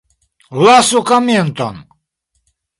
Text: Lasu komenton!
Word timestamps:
Lasu 0.63 0.99
komenton! 1.09 1.75